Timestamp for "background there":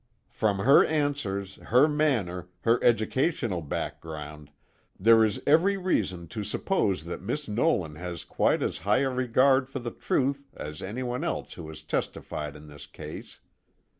3.61-5.23